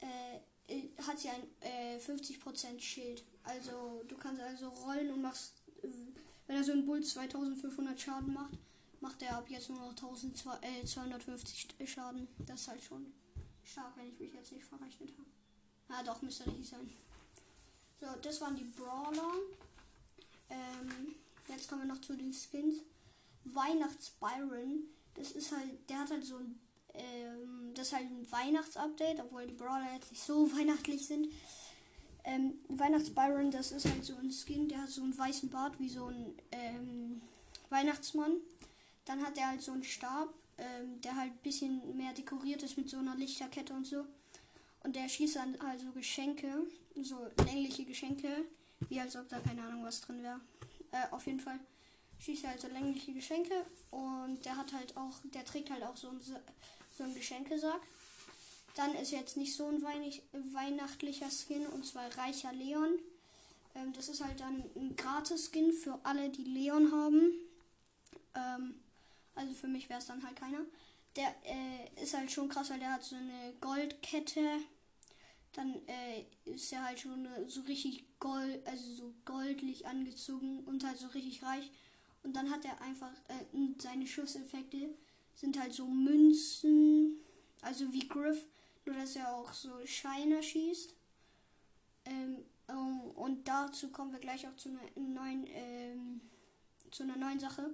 äh, 0.00 0.82
hat 1.06 1.18
sie 1.18 1.28
ein 1.28 1.42
äh, 1.60 1.98
50% 1.98 2.80
Schild. 2.80 3.24
Also 3.44 4.02
du 4.08 4.16
kannst 4.16 4.40
also 4.40 4.68
rollen 4.68 5.10
und 5.10 5.22
machst, 5.22 5.54
äh, 5.82 5.88
wenn 6.46 6.56
er 6.56 6.64
so 6.64 6.72
ein 6.72 6.86
Bull 6.86 7.02
2500 7.02 8.00
Schaden 8.00 8.32
macht, 8.32 8.56
macht 9.00 9.22
er 9.22 9.38
ab 9.38 9.48
jetzt 9.48 9.68
nur 9.68 9.78
noch 9.78 9.90
1250 9.90 11.68
äh, 11.78 11.86
Schaden. 11.86 12.28
Das 12.46 12.62
ist 12.62 12.68
halt 12.68 12.82
schon 12.82 13.12
stark, 13.64 13.96
wenn 13.96 14.08
ich 14.08 14.18
mich 14.18 14.32
jetzt 14.32 14.52
nicht 14.52 14.64
verrechnet 14.64 15.12
habe. 15.12 15.28
Ah, 15.88 16.02
doch, 16.02 16.22
müsste 16.22 16.46
richtig 16.46 16.68
sein. 16.68 16.90
So, 18.00 18.06
das 18.22 18.40
waren 18.40 18.56
die 18.56 18.64
Brawler. 18.64 19.32
Ähm, 20.48 21.14
jetzt 21.48 21.68
kommen 21.68 21.82
wir 21.82 21.94
noch 21.94 22.00
zu 22.00 22.16
den 22.16 22.32
Skins. 22.32 22.76
Weihnachts 23.44 24.10
Byron, 24.10 24.84
das 25.14 25.32
ist 25.32 25.52
halt, 25.52 25.88
der 25.88 26.00
hat 26.00 26.10
halt 26.10 26.24
so 26.24 26.36
ein 26.36 26.60
ähm, 26.94 27.72
das 27.74 27.88
ist 27.88 27.92
halt 27.94 28.06
ein 28.10 28.30
Weihnachtsupdate, 28.30 29.20
obwohl 29.20 29.46
die 29.46 29.54
Brawler 29.54 29.94
jetzt 29.94 30.10
nicht 30.10 30.22
so 30.22 30.50
weihnachtlich 30.56 31.06
sind. 31.06 31.28
Ähm, 32.24 32.58
Weihnachts-Byron, 32.68 33.50
das 33.50 33.72
ist 33.72 33.86
halt 33.86 34.04
so 34.04 34.14
ein 34.16 34.30
Skin, 34.30 34.68
der 34.68 34.82
hat 34.82 34.90
so 34.90 35.02
einen 35.02 35.16
weißen 35.16 35.48
Bart 35.48 35.78
wie 35.80 35.88
so 35.88 36.06
ein 36.06 36.34
ähm, 36.52 37.22
Weihnachtsmann. 37.70 38.32
Dann 39.10 39.26
hat 39.26 39.36
er 39.36 39.48
halt 39.48 39.60
so 39.60 39.72
einen 39.72 39.82
Stab, 39.82 40.32
ähm, 40.56 41.00
der 41.00 41.16
halt 41.16 41.32
ein 41.32 41.42
bisschen 41.42 41.96
mehr 41.96 42.12
dekoriert 42.12 42.62
ist 42.62 42.76
mit 42.76 42.88
so 42.88 42.98
einer 42.98 43.16
Lichterkette 43.16 43.72
und 43.72 43.84
so. 43.84 44.06
Und 44.84 44.94
der 44.94 45.08
schießt 45.08 45.34
dann 45.34 45.56
also 45.56 45.90
Geschenke, 45.90 46.46
so 47.02 47.26
längliche 47.44 47.84
Geschenke, 47.84 48.44
wie 48.88 49.00
als 49.00 49.16
ob 49.16 49.28
da 49.28 49.40
keine 49.40 49.64
Ahnung 49.64 49.82
was 49.82 50.00
drin 50.00 50.22
wäre. 50.22 50.40
Äh, 50.92 51.10
auf 51.10 51.26
jeden 51.26 51.40
Fall 51.40 51.58
schießt 52.20 52.44
er 52.44 52.50
halt 52.50 52.60
so 52.60 52.68
längliche 52.68 53.12
Geschenke 53.12 53.66
und 53.90 54.44
der 54.44 54.56
hat 54.56 54.72
halt 54.72 54.96
auch, 54.96 55.18
der 55.34 55.44
trägt 55.44 55.70
halt 55.70 55.82
auch 55.82 55.96
so 55.96 56.10
ein 56.10 56.20
so 56.96 57.02
ein 57.02 57.12
Geschenkesack. 57.12 57.80
Dann 58.76 58.94
ist 58.94 59.10
jetzt 59.10 59.36
nicht 59.36 59.56
so 59.56 59.66
ein 59.66 59.82
weihnachtlicher 59.82 61.30
Skin 61.30 61.66
und 61.66 61.84
zwar 61.84 62.16
Reicher 62.16 62.52
Leon. 62.52 63.00
Ähm, 63.74 63.92
das 63.92 64.08
ist 64.08 64.24
halt 64.24 64.38
dann 64.38 64.62
ein 64.76 64.94
Gratis-Skin 64.94 65.72
für 65.72 65.98
alle, 66.04 66.28
die 66.28 66.44
Leon 66.44 66.92
haben. 66.92 67.32
Ähm, 68.36 68.74
also 69.40 69.54
für 69.54 69.68
mich 69.68 69.88
wäre 69.88 69.98
es 69.98 70.06
dann 70.06 70.22
halt 70.22 70.36
keiner. 70.36 70.60
Der 71.16 71.34
äh, 71.44 72.02
ist 72.02 72.16
halt 72.16 72.30
schon 72.30 72.48
krass, 72.48 72.70
weil 72.70 72.78
der 72.78 72.92
hat 72.92 73.02
so 73.02 73.16
eine 73.16 73.54
Goldkette. 73.60 74.58
Dann 75.52 75.74
äh, 75.88 76.24
ist 76.44 76.72
er 76.72 76.84
halt 76.84 77.00
schon 77.00 77.26
so 77.48 77.62
richtig 77.62 78.04
gold, 78.20 78.64
also 78.66 78.94
so 78.94 79.14
goldlich 79.24 79.86
angezogen 79.86 80.60
und 80.64 80.84
halt 80.84 80.98
so 80.98 81.08
richtig 81.08 81.42
reich. 81.42 81.70
Und 82.22 82.36
dann 82.36 82.50
hat 82.50 82.64
er 82.64 82.80
einfach 82.82 83.12
äh, 83.28 83.72
seine 83.78 84.06
Schusseffekte 84.06 84.90
sind 85.40 85.58
halt 85.58 85.72
so 85.72 85.86
Münzen, 85.86 87.16
also 87.62 87.92
wie 87.92 88.06
Griff, 88.06 88.46
nur 88.84 88.94
dass 88.94 89.16
er 89.16 89.34
auch 89.34 89.52
so 89.54 89.70
Scheine 89.86 90.42
schießt. 90.42 90.94
Ähm, 92.04 92.44
um, 92.68 93.10
und 93.12 93.48
dazu 93.48 93.90
kommen 93.90 94.12
wir 94.12 94.20
gleich 94.20 94.46
auch 94.46 94.56
zu 94.56 94.68
einer 94.68 94.80
neuen, 94.96 95.46
ähm, 95.48 96.20
zu 96.90 97.04
einer 97.04 97.16
neuen 97.16 97.40
Sache. 97.40 97.70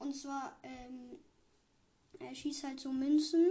Und 0.00 0.14
zwar, 0.16 0.58
ähm, 0.62 1.18
er 2.18 2.34
schießt 2.34 2.64
halt 2.64 2.80
so 2.80 2.90
Münzen. 2.90 3.46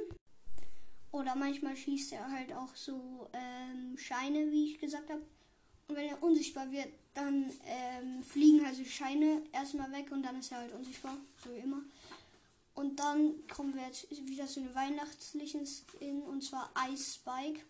Oder 1.11 1.35
manchmal 1.35 1.75
schießt 1.75 2.11
er 2.13 2.29
halt 2.29 2.53
auch 2.53 2.75
so 2.75 3.29
ähm, 3.33 3.97
Scheine, 3.97 4.51
wie 4.51 4.71
ich 4.71 4.79
gesagt 4.79 5.09
habe. 5.09 5.21
Und 5.87 5.95
wenn 5.95 6.09
er 6.09 6.21
unsichtbar 6.21 6.71
wird, 6.71 6.89
dann 7.15 7.51
ähm, 7.65 8.23
fliegen 8.23 8.63
halt 8.65 8.75
so 8.75 8.83
Scheine 8.83 9.43
erstmal 9.51 9.91
weg 9.91 10.11
und 10.11 10.21
dann 10.21 10.39
ist 10.39 10.51
er 10.51 10.59
halt 10.59 10.73
unsichtbar, 10.73 11.17
so 11.43 11.51
wie 11.55 11.59
immer. 11.59 11.81
Und 12.75 12.99
dann 12.99 13.47
kommen 13.47 13.73
wir 13.73 13.83
jetzt 13.83 14.09
wieder 14.27 14.45
zu 14.45 14.59
einem 14.59 14.75
weihnachtlichen 14.75 15.65
Skin 15.65 16.21
und 16.21 16.43
zwar 16.43 16.71
Ice 16.91 17.15
Spike. 17.15 17.61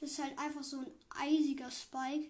Das 0.00 0.12
ist 0.12 0.22
halt 0.22 0.38
einfach 0.38 0.62
so 0.62 0.78
ein 0.78 0.90
eisiger 1.10 1.70
Spike. 1.70 2.28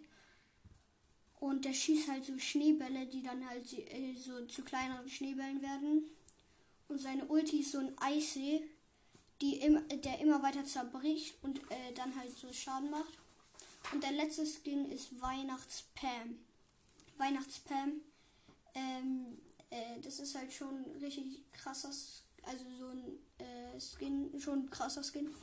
Und 1.41 1.65
der 1.65 1.73
schießt 1.73 2.09
halt 2.09 2.25
so 2.25 2.39
Schneebälle, 2.39 3.07
die 3.07 3.23
dann 3.23 3.49
halt 3.49 3.73
äh, 3.73 4.15
so 4.15 4.45
zu 4.47 4.63
kleineren 4.63 5.09
Schneebällen 5.09 5.63
werden. 5.63 6.05
Und 6.89 7.01
seine 7.01 7.25
Ulti 7.27 7.61
ist 7.61 7.73
so 7.73 7.79
ein 7.79 7.97
Eissee, 7.99 8.63
die 9.41 9.57
im, 9.57 9.81
der 10.03 10.21
immer 10.21 10.43
weiter 10.43 10.65
zerbricht 10.65 11.35
und 11.43 11.59
äh, 11.71 11.93
dann 11.95 12.15
halt 12.15 12.37
so 12.37 12.53
Schaden 12.53 12.91
macht. 12.91 13.19
Und 13.93 14.03
der 14.03 14.13
letzte 14.13 14.45
Skin 14.45 14.91
ist 14.91 15.19
Weihnachtspam. 15.21 16.39
Weihnachtspam 17.17 18.01
ähm, 18.75 19.39
äh, 19.71 20.01
das 20.03 20.19
ist 20.21 20.35
halt 20.37 20.53
schon 20.53 20.85
richtig 21.01 21.43
krasser, 21.53 21.91
also 22.43 22.65
so 22.79 22.87
ein 22.89 23.19
äh, 23.39 23.81
Skin, 23.81 24.41
schon 24.41 24.71
krasser 24.71 25.03
Skin. 25.03 25.35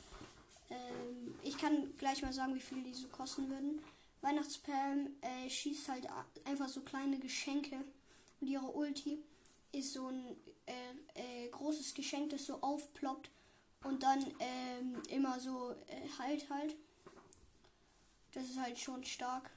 Ähm, 0.70 1.34
ich 1.42 1.56
kann 1.56 1.96
gleich 1.96 2.22
mal 2.22 2.32
sagen, 2.32 2.54
wie 2.54 2.60
viel 2.60 2.82
die 2.82 2.94
so 2.94 3.08
kosten 3.08 3.48
würden. 3.48 3.80
Weihnachtspam 4.20 5.08
äh, 5.20 5.48
schießt 5.48 5.88
halt 5.88 6.06
einfach 6.44 6.68
so 6.68 6.80
kleine 6.80 7.18
Geschenke 7.18 7.76
und 8.40 8.48
ihre 8.48 8.66
Ulti 8.66 9.18
ist 9.72 9.92
so 9.92 10.08
ein 10.08 10.36
äh, 10.66 11.44
äh, 11.44 11.48
großes 11.48 11.94
Geschenk, 11.94 12.30
das 12.30 12.46
so 12.46 12.60
aufploppt 12.60 13.30
und 13.84 14.02
dann 14.02 14.24
ähm, 14.40 15.02
immer 15.08 15.38
so 15.38 15.74
äh, 15.86 16.08
halt 16.18 16.48
halt. 16.50 16.74
Das 18.32 18.44
ist 18.44 18.60
halt 18.60 18.78
schon 18.78 19.04
stark. 19.04 19.50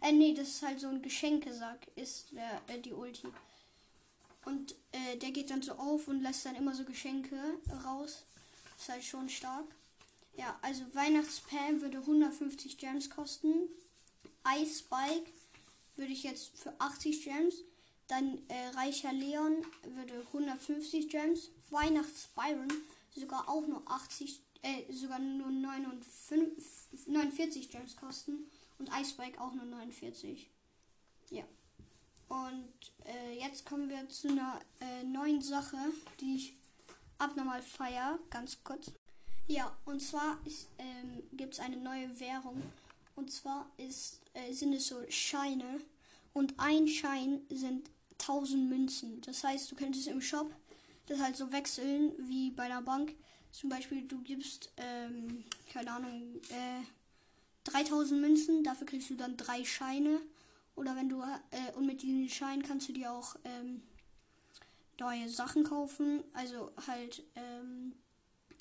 Äh, 0.00 0.12
nee, 0.12 0.34
das 0.34 0.48
ist 0.48 0.62
halt 0.62 0.80
so 0.80 0.88
ein 0.88 1.02
Geschenkesack, 1.02 1.86
ist 1.96 2.32
der, 2.32 2.60
äh, 2.68 2.80
die 2.80 2.92
Ulti. 2.92 3.28
Und 4.44 4.74
äh, 4.92 5.16
der 5.16 5.30
geht 5.30 5.50
dann 5.50 5.62
so 5.62 5.72
auf 5.72 6.08
und 6.08 6.22
lässt 6.22 6.46
dann 6.46 6.56
immer 6.56 6.74
so 6.74 6.84
Geschenke 6.84 7.36
raus. 7.84 8.24
Ist 8.78 8.88
halt 8.88 9.04
schon 9.04 9.28
stark. 9.28 9.66
Ja, 10.38 10.56
also 10.62 10.84
Weihnachtspam 10.94 11.80
würde 11.80 11.98
150 11.98 12.78
Gems 12.78 13.10
kosten. 13.10 13.68
Ice 14.56 14.78
Spike 14.78 15.32
würde 15.96 16.12
ich 16.12 16.22
jetzt 16.22 16.56
für 16.56 16.72
80 16.80 17.24
Gems. 17.24 17.56
Dann 18.06 18.38
äh, 18.46 18.68
Reicher 18.68 19.12
Leon 19.12 19.66
würde 19.96 20.24
150 20.28 21.08
Gems. 21.08 21.50
Weihnachts 21.70 22.28
Byron 22.36 22.72
sogar 23.16 23.48
auch 23.48 23.66
nur 23.66 23.82
80, 23.90 24.40
äh, 24.62 24.92
sogar 24.92 25.18
nur 25.18 25.50
59, 25.50 27.08
49 27.08 27.70
Gems 27.70 27.96
kosten. 27.96 28.48
Und 28.78 28.90
Ice 28.90 29.10
Spike 29.10 29.40
auch 29.40 29.52
nur 29.54 29.64
49. 29.64 30.48
Ja. 31.30 31.42
Und 32.28 32.92
äh, 33.06 33.40
jetzt 33.40 33.66
kommen 33.66 33.90
wir 33.90 34.08
zu 34.08 34.28
einer 34.28 34.60
äh, 34.80 35.02
neuen 35.02 35.42
Sache, 35.42 35.78
die 36.20 36.36
ich 36.36 36.54
abnormal 37.18 37.60
feier, 37.60 38.20
ganz 38.30 38.62
kurz. 38.62 38.92
Ja, 39.48 39.74
und 39.86 40.00
zwar 40.00 40.38
ähm, 40.76 41.22
gibt 41.32 41.54
es 41.54 41.60
eine 41.60 41.78
neue 41.78 42.20
Währung. 42.20 42.62
Und 43.16 43.32
zwar 43.32 43.66
ist, 43.78 44.20
äh, 44.34 44.52
sind 44.52 44.74
es 44.74 44.88
so 44.88 44.96
Scheine. 45.08 45.80
Und 46.34 46.54
ein 46.58 46.86
Schein 46.86 47.40
sind 47.48 47.88
1000 48.20 48.68
Münzen. 48.68 49.22
Das 49.22 49.42
heißt, 49.42 49.72
du 49.72 49.74
könntest 49.74 50.06
im 50.06 50.20
Shop 50.20 50.54
das 51.06 51.18
halt 51.20 51.36
so 51.36 51.50
wechseln 51.50 52.12
wie 52.18 52.50
bei 52.50 52.64
einer 52.64 52.82
Bank. 52.82 53.14
Zum 53.50 53.70
Beispiel, 53.70 54.06
du 54.06 54.20
gibst, 54.20 54.70
ähm, 54.76 55.44
keine 55.72 55.92
Ahnung, 55.92 56.36
äh, 56.50 56.84
3000 57.64 58.20
Münzen, 58.20 58.62
dafür 58.62 58.86
kriegst 58.86 59.08
du 59.08 59.14
dann 59.14 59.38
drei 59.38 59.64
Scheine. 59.64 60.20
Oder 60.76 60.94
wenn 60.94 61.08
du, 61.08 61.22
äh, 61.22 61.72
und 61.74 61.86
mit 61.86 62.02
diesen 62.02 62.28
Scheinen 62.28 62.62
kannst 62.62 62.90
du 62.90 62.92
dir 62.92 63.10
auch 63.10 63.34
ähm, 63.44 63.82
neue 65.00 65.28
Sachen 65.30 65.64
kaufen. 65.64 66.22
Also 66.34 66.70
halt 66.86 67.22
ähm, 67.34 67.94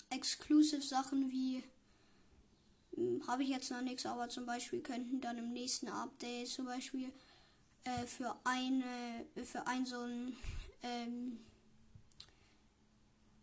exclusive 0.09 0.81
Sachen 0.81 1.31
wie 1.31 1.63
hm, 2.95 3.25
habe 3.27 3.43
ich 3.43 3.49
jetzt 3.49 3.71
noch 3.71 3.81
nichts, 3.81 4.05
aber 4.05 4.29
zum 4.29 4.45
Beispiel 4.45 4.81
könnten 4.81 5.21
dann 5.21 5.37
im 5.37 5.53
nächsten 5.53 5.87
Update 5.87 6.47
zum 6.47 6.65
Beispiel 6.65 7.11
äh, 7.83 8.05
für 8.05 8.35
eine, 8.43 9.25
für 9.43 9.65
ein 9.67 9.85
so 9.85 9.99
ein 9.99 10.35
ähm, 10.83 11.39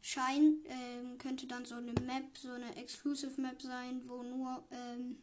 Schein 0.06 0.58
ähm, 0.66 1.16
könnte 1.16 1.46
dann 1.46 1.64
so 1.64 1.76
eine 1.76 1.92
Map, 1.92 2.36
so 2.36 2.50
eine 2.50 2.76
Exclusive 2.76 3.40
Map 3.40 3.62
sein, 3.62 4.02
wo 4.06 4.22
nur, 4.22 4.62
ähm, 4.70 5.16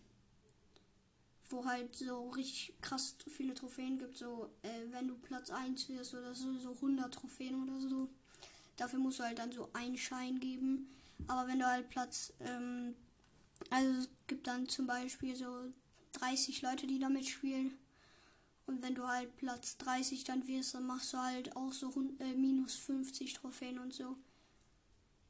wo 1.49 1.63
halt 1.65 1.95
so 1.95 2.29
richtig 2.29 2.73
krass 2.81 3.15
viele 3.27 3.53
Trophäen 3.53 3.99
gibt, 3.99 4.17
so 4.17 4.49
äh, 4.63 4.91
wenn 4.91 5.07
du 5.07 5.15
Platz 5.19 5.51
1 5.51 5.87
wirst 5.89 6.15
oder 6.15 6.33
so, 6.33 6.57
so 6.57 6.71
100 6.71 7.13
Trophäen 7.13 7.61
oder 7.61 7.79
so. 7.79 8.09
Dafür 8.75 8.97
musst 8.97 9.19
du 9.19 9.23
halt 9.23 9.37
dann 9.37 9.51
so 9.51 9.69
einen 9.73 9.97
Schein 9.97 10.39
geben. 10.39 10.89
Aber 11.27 11.47
wenn 11.47 11.59
du 11.59 11.67
halt 11.67 11.89
Platz, 11.89 12.33
ähm, 12.39 12.95
also 13.69 13.99
es 13.99 14.09
gibt 14.27 14.47
dann 14.47 14.67
zum 14.67 14.87
Beispiel 14.87 15.35
so 15.35 15.71
30 16.13 16.61
Leute, 16.61 16.87
die 16.87 16.99
damit 16.99 17.25
spielen. 17.25 17.77
Und 18.65 18.81
wenn 18.81 18.95
du 18.95 19.07
halt 19.07 19.35
Platz 19.37 19.77
30 19.77 20.23
dann 20.23 20.47
wirst, 20.47 20.75
dann 20.75 20.85
machst 20.85 21.13
du 21.13 21.17
halt 21.17 21.55
auch 21.55 21.73
so 21.73 21.93
äh, 22.19 22.33
minus 22.33 22.75
50 22.75 23.33
Trophäen 23.33 23.79
und 23.79 23.93
so. 23.93 24.15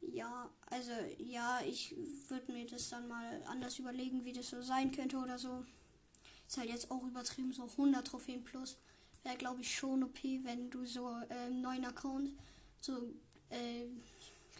Ja, 0.02 0.50
also 0.68 0.92
ja, 1.20 1.62
ich 1.62 1.96
würde 2.28 2.52
mir 2.52 2.66
das 2.66 2.90
dann 2.90 3.08
mal 3.08 3.42
anders 3.48 3.80
überlegen, 3.80 4.26
wie 4.26 4.34
das 4.34 4.50
so 4.50 4.62
sein 4.62 4.92
könnte 4.92 5.18
oder 5.18 5.38
so. 5.38 5.64
Ist 6.48 6.58
halt 6.58 6.70
jetzt 6.70 6.92
auch 6.92 7.04
übertrieben, 7.04 7.54
so 7.54 7.64
100 7.64 8.06
Trophäen 8.06 8.44
plus. 8.44 8.78
Wäre, 9.24 9.38
glaube 9.38 9.62
ich, 9.62 9.74
schon 9.74 10.04
OP, 10.04 10.24
wenn 10.24 10.70
du 10.70 10.86
so 10.86 11.08
einen 11.08 11.30
äh, 11.32 11.50
neuen 11.50 11.86
Account, 11.86 12.32
so, 12.82 13.14
äh, 13.50 13.86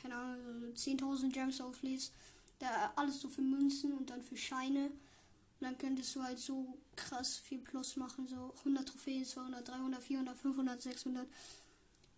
keine 0.02 0.16
Ahnung, 0.16 0.74
so 0.76 0.90
10.000 0.92 1.32
Gems 1.32 1.62
auflädst. 1.62 2.14
Da 2.60 2.92
alles 2.96 3.22
so 3.22 3.30
für 3.30 3.42
Münzen 3.42 3.94
und 3.94 4.10
dann 4.10 4.22
für 4.22 4.38
Scheine. 4.38 4.86
Und 4.86 5.68
dann 5.68 5.78
könntest 5.78 6.16
du 6.16 6.24
halt 6.24 6.40
so 6.40 6.78
krass 6.96 7.38
viel 7.38 7.60
Plus 7.60 7.96
machen, 7.96 8.28
so 8.28 8.54
100 8.60 8.88
Trophäen, 8.88 9.26
200, 9.26 9.68
300, 9.68 10.04
400, 10.04 10.38
500, 10.38 10.82
600. 10.82 11.28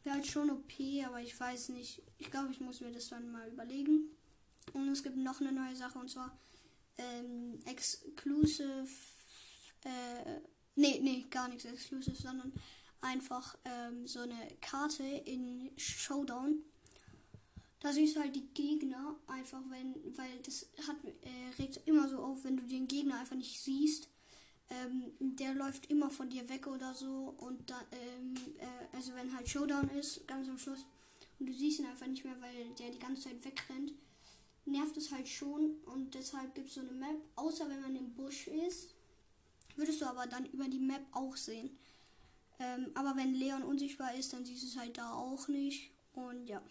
Wäre 0.04 0.16
halt 0.16 0.28
schon 0.28 0.50
OP, 0.50 0.72
aber 1.06 1.22
ich 1.22 1.38
weiß 1.38 1.70
nicht. 1.70 2.02
Ich 2.20 2.30
glaube, 2.30 2.52
ich 2.52 2.60
muss 2.60 2.82
mir 2.82 2.92
das 2.92 3.10
dann 3.10 3.32
mal 3.32 3.48
überlegen. 3.50 4.10
Und 4.74 4.90
es 4.90 5.04
gibt 5.04 5.18
noch 5.18 5.42
eine 5.42 5.52
neue 5.52 5.76
Sache 5.76 6.00
und 6.00 6.10
zwar 6.10 6.38
ähm, 6.98 7.60
Exclusive. 7.66 8.88
Äh, 9.84 10.40
nee, 10.76 11.00
nee, 11.02 11.26
gar 11.30 11.48
nichts 11.48 11.66
Exclusive, 11.66 12.16
sondern 12.16 12.54
einfach 13.02 13.58
ähm, 13.66 14.08
so 14.08 14.20
eine 14.20 14.48
Karte 14.62 15.04
in 15.04 15.72
Showdown. 15.78 16.64
Da 17.84 17.94
siehst 17.94 18.16
du 18.16 18.22
halt 18.22 18.36
die 18.36 18.48
Gegner 18.56 19.16
einfach, 19.28 19.62
wenn, 19.70 19.94
weil 20.18 20.40
das 20.44 20.68
hat, 20.88 20.96
äh, 21.04 21.62
regt 21.62 21.82
immer 21.86 22.10
so 22.10 22.18
auf, 22.18 22.44
wenn 22.44 22.58
du 22.58 22.64
den 22.64 22.88
Gegner 22.88 23.20
einfach 23.20 23.36
nicht 23.36 23.62
siehst 23.62 24.10
ähm, 24.70 25.14
der 25.20 25.54
läuft 25.54 25.90
immer 25.90 26.10
von 26.10 26.30
dir 26.30 26.48
weg 26.50 26.68
oder 26.68 26.94
so. 26.94 27.36
Und 27.38 27.70
da, 27.70 27.80
ähm, 27.92 28.34
äh, 28.58 28.96
also 28.96 29.14
wenn 29.16 29.36
halt 29.36 29.48
Showdown 29.50 29.90
ist, 29.90 30.28
ganz 30.28 30.48
am 30.48 30.58
Schluss, 30.58 30.86
und 31.40 31.48
du 31.48 31.54
siehst 31.54 31.80
ihn 31.80 31.86
einfach 31.86 32.08
nicht 32.08 32.24
mehr, 32.24 32.40
weil 32.42 32.74
der 32.80 32.92
die 32.92 33.00
ganze 33.00 33.24
Zeit 33.24 33.44
wegrennt, 33.44 33.94
nervt 34.66 34.96
es 34.98 35.12
halt 35.12 35.28
schon. 35.28 35.76
Und 35.86 36.14
deshalb 36.14 36.56
gibt 36.56 36.70
es 36.70 36.76
so 36.76 36.82
eine 36.82 36.92
Map, 36.92 37.18
außer 37.36 37.70
wenn 37.70 37.82
man 37.82 37.96
im 37.96 38.14
Busch 38.14 38.48
ist, 38.48 38.94
würdest 39.76 40.02
du 40.02 40.06
aber 40.06 40.28
dann 40.28 40.46
über 40.46 40.68
die 40.68 40.80
Map 40.80 41.06
auch 41.12 41.36
sehen. 41.36 41.78
Ähm, 42.60 42.92
aber 42.94 43.16
wenn 43.18 43.34
Leon 43.34 43.64
unsichtbar 43.64 44.14
ist, 44.16 44.34
dann 44.34 44.46
siehst 44.46 44.64
du 44.64 44.68
es 44.68 44.78
halt 44.78 44.98
da 44.98 45.14
auch 45.14 45.48
nicht. 45.48 45.92
Und 46.14 46.48
ja. 46.48 46.62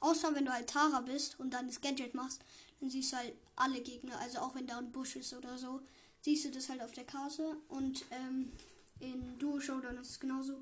Außer 0.00 0.34
wenn 0.34 0.46
du 0.46 0.52
halt 0.52 0.68
Tara 0.68 1.00
bist 1.00 1.38
und 1.40 1.50
dann 1.50 1.66
das 1.66 1.80
Gadget 1.80 2.14
machst, 2.14 2.42
dann 2.80 2.90
siehst 2.90 3.12
du 3.12 3.16
halt 3.16 3.34
alle 3.56 3.80
Gegner. 3.80 4.18
Also 4.20 4.38
auch 4.38 4.54
wenn 4.54 4.66
da 4.66 4.78
ein 4.78 4.92
Busch 4.92 5.16
ist 5.16 5.32
oder 5.34 5.58
so, 5.58 5.80
siehst 6.20 6.44
du 6.44 6.50
das 6.50 6.68
halt 6.68 6.82
auf 6.82 6.92
der 6.92 7.04
Karte. 7.04 7.56
Und 7.68 8.04
ähm, 8.10 8.52
in 9.00 9.38
Duo 9.38 9.60
Showdown 9.60 9.98
ist 9.98 10.10
es 10.10 10.20
genauso. 10.20 10.54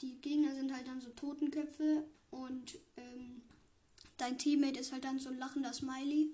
Die 0.00 0.14
Gegner 0.20 0.54
sind 0.54 0.72
halt 0.72 0.86
dann 0.86 1.00
so 1.00 1.10
Totenköpfe 1.10 2.04
und 2.30 2.78
ähm, 2.96 3.42
dein 4.16 4.38
Teammate 4.38 4.80
ist 4.80 4.92
halt 4.92 5.04
dann 5.04 5.18
so 5.18 5.28
ein 5.28 5.38
lachender 5.38 5.72
Smiley. 5.72 6.30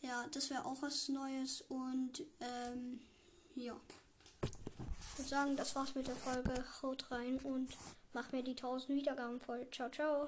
Ja, 0.00 0.26
das 0.30 0.50
wäre 0.50 0.64
auch 0.64 0.80
was 0.80 1.08
Neues 1.08 1.62
und 1.68 2.22
ähm, 2.40 3.00
ja. 3.56 3.74
Ich 4.42 5.18
würde 5.18 5.28
sagen, 5.28 5.56
das 5.56 5.74
war's 5.74 5.94
mit 5.96 6.06
der 6.06 6.14
Folge. 6.14 6.64
Haut 6.82 7.10
rein 7.10 7.38
und 7.38 7.76
mach 8.12 8.30
mir 8.30 8.44
die 8.44 8.52
1000 8.52 8.90
Wiedergaben 8.90 9.40
voll. 9.40 9.66
Ciao, 9.72 9.90
ciao. 9.90 10.16